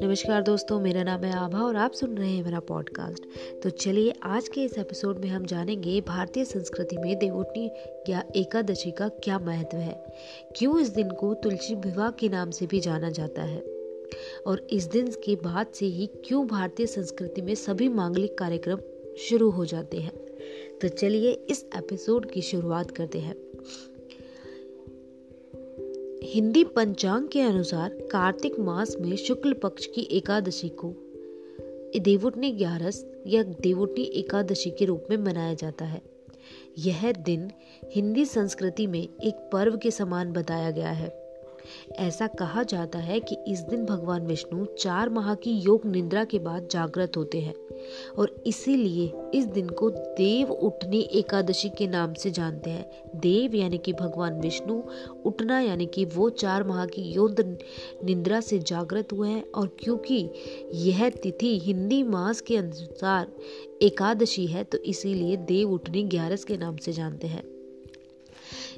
[0.00, 3.22] नमस्कार दोस्तों, मेरा नाम है आभा और आप सुन रहे हैं मेरा पॉडकास्ट
[3.62, 7.70] तो चलिए, आज के इस एपिसोड में हम जानेंगे भारतीय संस्कृति में देवोटनी
[8.08, 10.04] या एकादशी का क्या महत्व है।
[10.56, 13.60] क्यों इस दिन को तुलसी विवाह के नाम से भी जाना जाता है?
[14.46, 18.78] और इस दिन के बाद से ही क्यों भारतीय संस्कृति में सभी मांगलिक कार्यक्रम
[19.18, 20.16] शुरू हो जाते हैं?
[20.82, 23.51] तो चलिए, इस एपिसोड की शुरुआत करते हैं।
[26.34, 30.94] हिंदी पंचांग के अनुसार कार्तिक मास में शुक्ल पक्ष की एकादशी को
[32.00, 36.02] देवोटनी ग्यारस या देवोटनी एकादशी के रूप में मनाया जाता है।
[36.78, 37.50] यह दिन
[37.84, 41.21] हिंदी संस्कृति में एक पर्व के समान बताया गया है।
[41.98, 46.38] ऐसा कहा जाता है कि इस दिन भगवान विष्णु चार माह की योग निद्रा के
[46.38, 47.54] बाद जागृत होते हैं।
[48.18, 53.78] और इसीलिए इस दिन को देव उठनी एकादशी के नाम से जानते हैं। देव यानी
[53.78, 54.82] कि भगवान विष्णु
[55.24, 57.40] उठना यानी कि वो चार माह की योग
[58.04, 60.30] निद्रा से जागृत हुए हैं। और क्योंकि
[60.74, 63.32] यह तिथि हिंदी मास के अनुसार
[63.82, 67.51] एकादशी है तो इसीलिए देव उठनी ग्यारस के नाम से जानते हैं।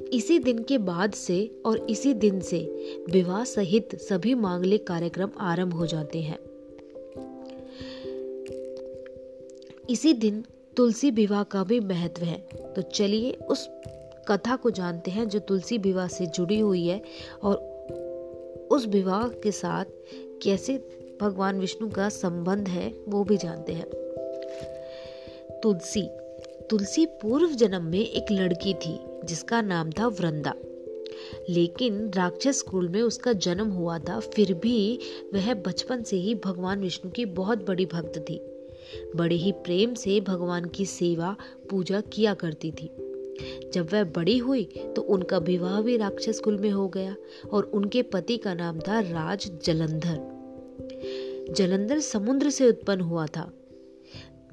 [0.01, 2.59] इसी दिन के बाद से और इसी दिन से
[3.09, 6.39] विवाह सहित सभी मांगलिक कार्यक्रम आरंभ हो जाते हैं।
[9.89, 10.43] इसी दिन
[10.77, 12.37] तुलसी विवाह का भी महत्व है।
[12.75, 13.69] तो चलिए उस
[14.27, 17.01] कथा को जानते हैं जो तुलसी विवाह से जुड़ी हुई है
[17.43, 17.55] और
[18.71, 19.85] उस विवाह के साथ
[20.41, 20.83] कैसे
[21.21, 23.85] भगवान विष्णु का संबंध है वो भी जानते हैं।
[25.63, 26.09] तुलसी
[26.69, 30.53] तुलसी पूर्व जन्म में एक लड़की थी। जिसका नाम था वृंदा।
[31.49, 34.99] लेकिन राक्षस कुल में उसका जन्म हुआ था, फिर भी
[35.33, 38.41] वह बचपन से ही भगवान विष्णु की बहुत बड़ी भक्त थी।
[39.15, 41.35] बड़े ही प्रेम से भगवान की सेवा,
[41.69, 42.89] पूजा किया करती थी।
[43.73, 47.15] जब वह बड़ी हुई तो उनका विवाह भी राक्षस कुल में हो गया
[47.51, 50.35] और उनके पति का नाम था राज जलंधर।
[51.51, 53.51] जलंधर समुद्र से उत्पन्न हुआ था।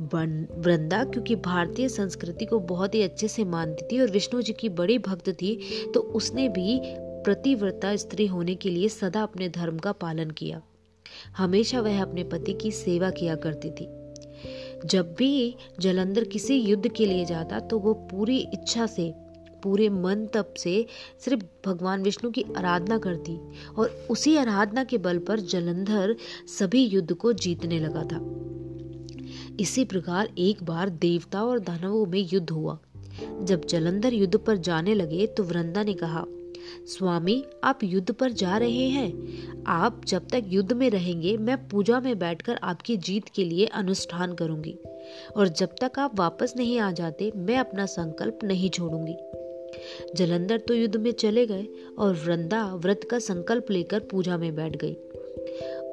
[0.00, 4.68] वृंदा, क्योंकि भारतीय संस्कृति को बहुत ही अच्छे से मानती थी और विष्णु जी की
[4.70, 5.56] बड़ी भक्त थी
[5.94, 6.80] तो उसने भी
[7.24, 10.60] प्रतिव्रता स्त्री होने के लिए सदा अपने धर्म का पालन किया।
[11.36, 13.88] हमेशा वह अपने पति की सेवा किया करती थी।
[14.86, 19.12] जब भी जलंधर किसी युद्ध के लिए जाता तो वो पूरी इच्छा से,
[19.62, 20.86] पूरे मन तप से
[21.24, 23.38] सिर्फ़ भगवान विष्णु की आराधना करती
[23.78, 26.16] और उसी आराधना के बल पर जलंधर
[26.58, 28.18] सभी युद्ध को जीतने लगा था।
[29.60, 32.78] इसी प्रकार एक बार देवता और दानवों में युद्ध हुआ।
[33.42, 36.24] जब जलंधर युद्ध पर जाने लगे तो वृंदा ने कहा,
[36.86, 42.00] स्वामी, आप युद्ध पर जा रहे हैं। आप जब तक युद्ध में रहेंगे, मैं पूजा
[42.00, 44.78] में बैठकर आपकी जीत के लिए अनुष्ठान करूँगी।
[45.36, 49.16] और जब तक आप वापस नहीं आ जाते, मैं अपना संकल्प नहीं छोड़ूँगी
[50.14, 51.66] जलंधर तो युद्ध में चले गए
[51.98, 54.96] और वृंदा व्रत का संकल्प लेकर पूजा में बैठ गई।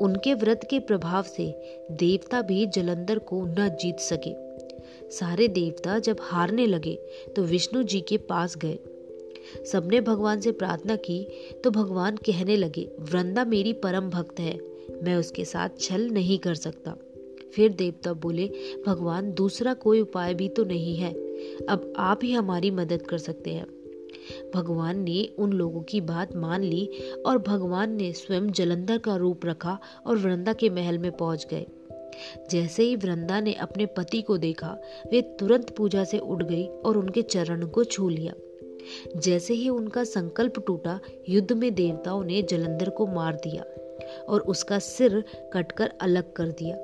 [0.02, 1.54] उनके व्रत के प्रभाव से
[1.92, 4.34] देवता भी जलंधर को न जीत सके।
[5.10, 6.96] सारे देवता जब हारने लगे
[7.36, 8.80] तो विष्णु जी के पास गए।
[9.72, 11.28] सबने भगवान से प्रार्थना की
[11.64, 14.60] तो भगवान कहने लगे, वृंदा मेरी परम भक्त है,
[15.04, 16.96] मैं उसके साथ छल नहीं कर सकता।
[17.54, 18.52] फिर देवता बोले,
[18.88, 21.14] भगवान, दूसरा कोई उपाय भी तो नहीं है।
[21.70, 23.66] अब आप ही हमारी मदद कर सकते हैं।
[24.56, 26.90] भगवान ने उन लोगों की बात मान ली
[27.26, 31.66] और भगवान ने स्वयं जलंधर का रूप रखा और वृंदा के महल में पहुँच गए।
[32.52, 34.78] जैसे ही वृंदा ने अपने पति को देखा,
[35.12, 38.34] वे तुरंत पूजा से उठ गई और उनके चरण को छू लिया।
[39.18, 43.64] जैसे ही उनका संकल्प टूटा, युद्ध में देवताओं ने जलंधर को मार दिया
[44.30, 45.24] और उसका सिर
[45.54, 46.78] कटकर अलग कर दिया।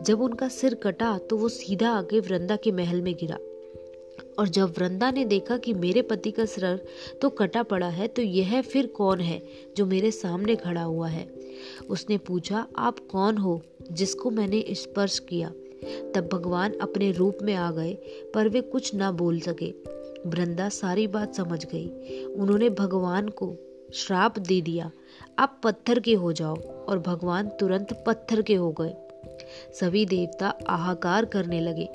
[0.00, 3.38] जब उनका सिर कटा तो वो सीधा आके वृंदा के महल में गिरा।
[4.38, 6.86] और जब वृंदा ने देखा कि मेरे पति का सिर
[7.22, 9.42] तो कटा पड़ा है तो यह फिर कौन है
[9.76, 11.28] जो मेरे सामने खड़ा हुआ है?
[11.90, 15.48] उसने पूछा, आप कौन हो जिसको मैंने स्पर्श किया?
[16.14, 17.94] तब भगवान अपने रूप में आ गए,
[18.34, 19.74] पर वे कुछ ना बोल सके।
[20.26, 21.88] वृंदा सारी बात समझ गई।
[22.24, 23.54] उन्होंने भगवान को
[23.94, 24.90] श्राप दे दिया,
[25.38, 26.56] आप पत्थर के हो जाओ।
[26.86, 28.94] और भगवान तुरंत पत्थर के हो गए।
[29.80, 31.88] सभी देवता आहाकार करने लगे।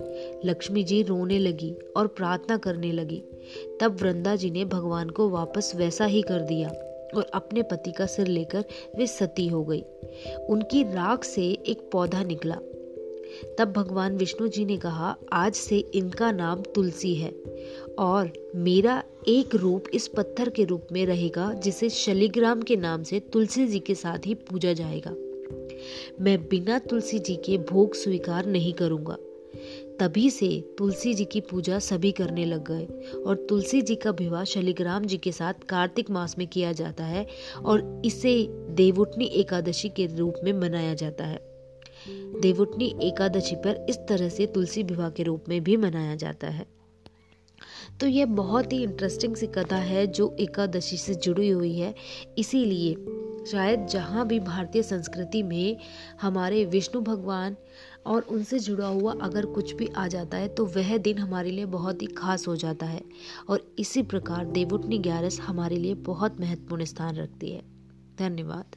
[0.46, 3.24] लक्ष्मी जी रोने लगी और प्रार्थना करने लगी।
[3.82, 6.70] तब वृंदा जी ने भगवान को वापस वैसा ही कर दिया
[7.16, 8.66] और अपने पति का सिर लेकर
[8.98, 9.84] वे सती हो गई।
[10.50, 12.58] उनकी राख से एक पौधा निकला।
[13.60, 17.36] तब भगवान विष्णु जी ने कहा, आज से इनका नाम तुलसी है
[18.00, 23.20] और मेरा एक रूप इस पत्थर के रूप में रहेगा, जिसे शलिग्राम के नाम से
[23.20, 25.16] तुलसी जी के साथ ही पूजा जाएगा।
[26.22, 29.18] मैं बिना तुलसी जी के भोग स्वीकार नहीं करूँगा।
[30.00, 34.44] तभी से तुलसी जी की पूजा सभी करने लग गए और तुलसी जी का विवाह
[34.44, 37.28] शलिग्राम जी के साथ कार्तिक मास में किया जाता है
[37.66, 41.40] और इसे देवउठनी एकादशी के रूप में मनाया जाता है।
[42.42, 46.66] देवउठनी एकादशी पर इस तरह से तुलसी विवाह के रूप में भी मनाया जाता है।
[48.00, 51.96] तो यह बहुत ही इंटरेस्टिंग सी कथा है जो एकादशी से जुड़ी हुई है।
[52.38, 52.96] इसीलिए
[53.48, 55.78] शायद जहाँ भी भारतीय संस्कृति में
[56.22, 57.56] हमारे विष्णु भगवान
[58.06, 61.66] और उनसे जुड़ा हुआ अगर कुछ भी आ जाता है तो वह दिन हमारे लिए
[61.66, 63.02] बहुत ही खास हो जाता है।
[63.50, 67.62] और इसी प्रकार देवुटनी ग्यारस हमारे लिए बहुत महत्वपूर्ण स्थान रखती है।
[68.20, 68.76] धन्यवाद।